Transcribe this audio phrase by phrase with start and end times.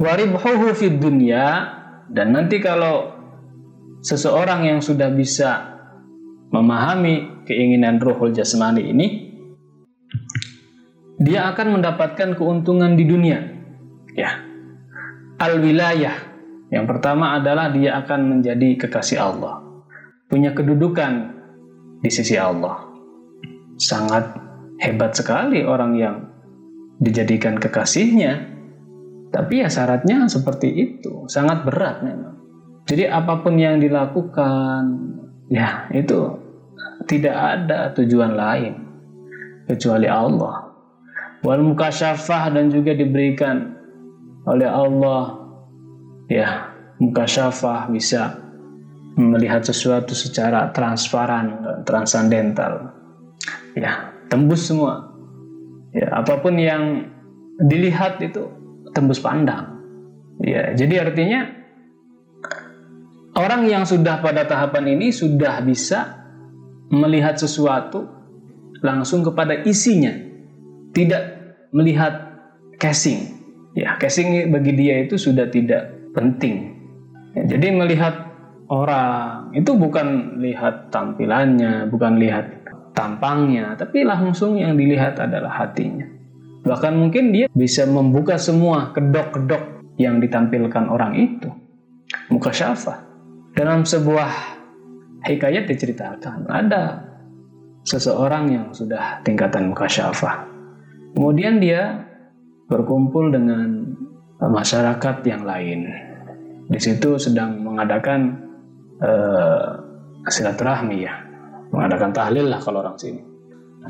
[0.00, 1.76] waribhuhu fid dunya
[2.08, 3.12] dan nanti kalau
[4.00, 5.76] seseorang yang sudah bisa
[6.50, 9.06] memahami keinginan ruhul jasmani ini
[11.20, 13.44] dia akan mendapatkan keuntungan di dunia.
[14.16, 14.40] Ya.
[15.36, 16.16] Al wilayah
[16.72, 19.60] yang pertama adalah dia akan menjadi kekasih Allah.
[20.32, 21.12] Punya kedudukan
[22.00, 22.88] di sisi Allah.
[23.76, 24.32] Sangat
[24.80, 26.16] hebat sekali orang yang
[27.04, 28.59] dijadikan kekasihnya
[29.30, 31.30] tapi ya syaratnya seperti itu.
[31.30, 32.34] Sangat berat memang.
[32.90, 34.82] Jadi apa pun yang dilakukan
[35.46, 36.34] ya itu
[37.06, 38.74] tidak ada tujuan lain
[39.70, 40.74] kecuali Allah.
[41.46, 43.78] Wal mukasyafah dan juga diberikan
[44.44, 45.38] oleh Allah
[46.26, 48.42] ya mukasyafah bisa
[49.14, 52.90] melihat sesuatu secara transparan dan transandental
[53.78, 55.06] ya tembus semua.
[55.94, 57.06] Ya apa pun yang
[57.62, 58.59] dilihat itu
[58.92, 59.80] tembus pandang
[60.42, 61.40] ya jadi artinya
[63.36, 66.20] orang yang sudah pada tahapan ini sudah bisa
[66.90, 68.06] melihat sesuatu
[68.82, 70.10] langsung kepada isinya
[70.90, 71.22] tidak
[71.70, 72.30] melihat
[72.80, 73.38] casing.
[73.78, 76.74] Ya, casing bagi dia itu sudah tidak penting.
[77.38, 78.26] Ya, jadi melihat
[78.66, 82.50] orang itu bukan lihat tampilannya, bukan lihat
[82.98, 86.06] tampangnya, tapi langsung yang dilihat adalah hatinya.
[86.60, 91.48] Bahkan mungkin dia bisa membuka semua kedok-kedok yang ditampilkan orang itu.
[92.28, 93.04] Muka syafa.
[93.56, 94.30] Dalam sebuah
[95.26, 97.04] hikayat diceritakan ada
[97.84, 100.50] seseorang yang sudah tingkatan muka syafa
[101.14, 102.06] Kemudian dia
[102.70, 103.82] berkumpul dengan
[104.38, 105.90] masyarakat yang lain.
[106.70, 108.38] Di situ sedang mengadakan
[109.02, 109.74] uh,
[110.30, 111.14] silaturahmi ya,
[111.74, 113.22] mengadakan tahlil lah kalau orang sini.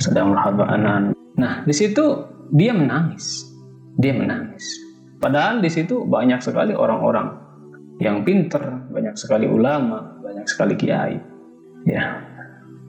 [0.01, 1.13] Sedang merhabanan.
[1.37, 3.47] Nah, di situ dia menangis.
[3.99, 4.65] Dia menangis.
[5.21, 7.37] Padahal di situ banyak sekali orang-orang
[8.01, 11.21] yang pinter, banyak sekali ulama, banyak sekali kiai.
[11.85, 12.21] Ya,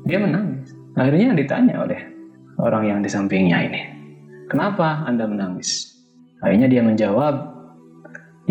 [0.08, 0.72] dia menangis.
[0.96, 2.00] Akhirnya ditanya oleh
[2.60, 3.82] orang yang di sampingnya ini,
[4.52, 5.96] Kenapa Anda menangis?
[6.44, 7.36] Akhirnya dia menjawab,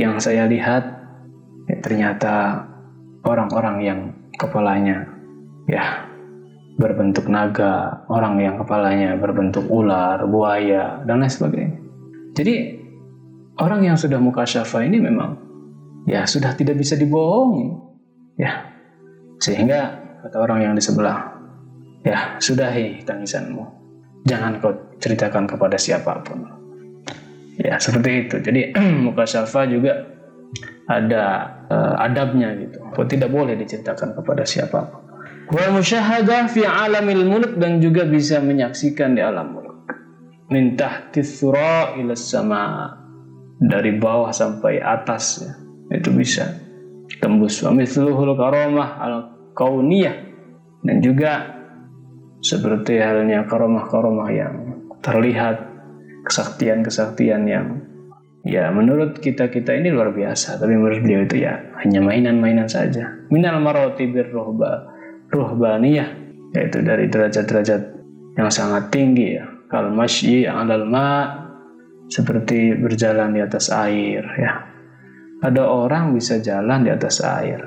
[0.00, 0.80] yang saya lihat
[1.68, 2.64] ya, ternyata
[3.20, 4.00] orang-orang yang
[4.40, 5.04] kepalanya
[5.68, 6.08] ya
[6.80, 11.76] berbentuk naga, orang yang kepalanya berbentuk ular, buaya, dan lain sebagainya.
[12.32, 12.54] Jadi
[13.60, 15.36] orang yang sudah muka syafa ini memang
[16.08, 17.68] ya sudah tidak bisa dibohongi,
[18.40, 18.64] ya
[19.36, 21.36] sehingga kata orang yang di sebelah,
[22.00, 23.64] ya sudahi tangisanmu,
[24.24, 26.60] jangan kau ceritakan kepada siapa pun.
[27.60, 28.36] Ya, seperti itu.
[28.40, 28.72] Jadi
[29.04, 30.00] muka syafa juga
[30.88, 31.24] ada
[31.68, 32.80] uh, adabnya gitu.
[32.96, 35.09] Tidak boleh diceritakan kepada siapa pun.
[35.50, 39.90] Wa musyahadah fi alamil mulk dan juga bisa menyaksikan di alam mulk.
[40.50, 42.86] Min tahti ila sama
[43.58, 45.52] dari bawah sampai atas ya.
[45.90, 46.46] Itu bisa
[47.18, 47.66] tembus.
[47.66, 49.14] Wa mithluhul karamah al
[49.58, 50.16] kauniyah
[50.86, 51.60] dan juga
[52.40, 54.54] seperti halnya karomah-karomah yang
[55.04, 55.60] terlihat
[56.24, 57.66] kesaktian-kesaktian yang
[58.44, 63.60] ya menurut kita-kita ini luar biasa tapi menurut beliau itu ya hanya mainan-mainan saja minal
[63.60, 64.89] marotibir rohba
[65.30, 66.08] rohbaniyah
[66.54, 67.82] yaitu dari derajat-derajat
[68.38, 71.38] yang sangat tinggi ya kal masyi alal ma
[72.10, 74.52] seperti berjalan di atas air ya
[75.40, 77.62] ada orang bisa jalan di atas air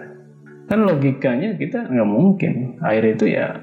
[0.68, 3.56] kan logikanya kita nggak mungkin air itu ya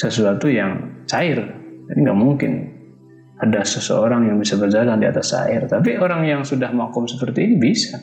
[0.00, 1.40] sesuatu yang cair
[1.86, 2.52] jadi nggak mungkin
[3.36, 5.68] ada seseorang yang bisa berjalan di atas air.
[5.68, 8.00] Tapi orang yang sudah makom seperti ini bisa.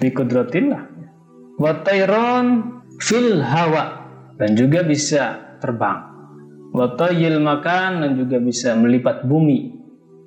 [0.00, 0.82] Bikudratillah.
[1.60, 2.46] Watairon
[2.96, 4.01] fil hawa.
[4.42, 6.02] Dan juga bisa terbang.
[6.74, 9.70] Watayil makan dan juga bisa melipat bumi.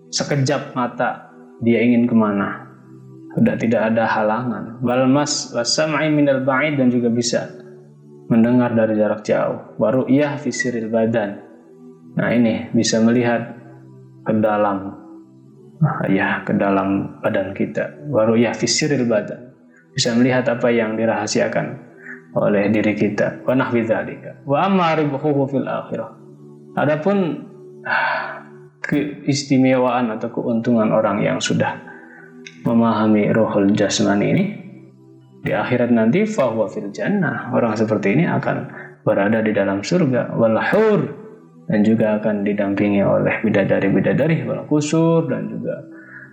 [0.08, 2.64] Sekejap mata dia ingin ke mana.
[3.36, 4.80] Sudah tidak ada halangan.
[4.80, 7.52] Balmas wasam'i minal ba'id dan juga bisa
[8.32, 9.76] mendengar dari jarak jauh.
[9.76, 11.44] Baru iya fisiril badan.
[12.16, 13.52] Nah ini bisa melihat
[14.24, 14.96] ke dalam
[16.08, 19.52] ya ke dalam badan kita baru ya fisiril badan
[19.92, 21.95] bisa melihat apa yang dirahasiakan
[22.36, 23.42] oleh diri kita.
[23.48, 24.44] Wa nahwi dzalika.
[24.44, 26.12] Wa amma ribuhu fil akhirah.
[26.76, 27.48] Adapun
[28.84, 31.80] keistimewaan atau keuntungan orang yang sudah
[32.68, 34.46] memahami rohul jasmani ini
[35.42, 37.56] di akhirat nanti fahuwa fil jannah.
[37.56, 38.68] Orang seperti ini akan
[39.08, 41.02] berada di dalam surga wal hur
[41.66, 45.82] dan juga akan didampingi oleh bidadari-bidadari wal kusur dan juga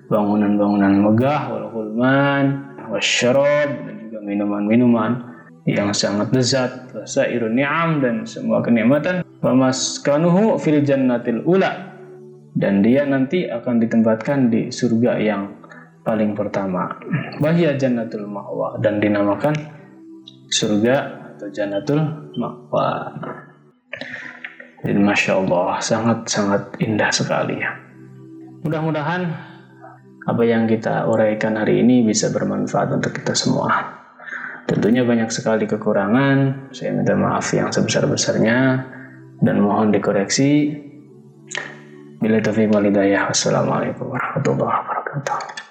[0.08, 2.44] bangunan-bangunan megah wal hulman
[2.92, 5.31] wasyarab dan juga minuman-minuman
[5.68, 11.92] yang sangat lezat wasairun ni'am dan semua kenikmatan pamaskanuhu fil jannatil ula
[12.52, 15.48] dan dia nanti akan ditempatkan di surga yang
[16.02, 16.90] paling pertama.
[17.38, 19.54] Bahya Jannatul Ma'wa dan dinamakan
[20.50, 20.96] surga
[21.34, 22.00] atau Jannatul
[22.36, 22.88] Ma'wa.
[24.82, 27.70] Jadi Masya Allah sangat-sangat indah sekali ya.
[28.66, 29.22] Mudah-mudahan
[30.26, 34.01] apa yang kita uraikan hari ini bisa bermanfaat untuk kita semua.
[34.66, 38.58] Tentunya banyak sekali kekurangan, saya minta maaf yang sebesar-besarnya
[39.42, 40.70] dan mohon dikoreksi.
[42.22, 43.26] Bila taufiq walidayah.
[43.26, 45.61] Wassalamualaikum warahmatullahi wabarakatuh.